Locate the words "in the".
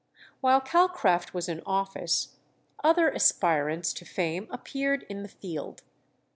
5.09-5.29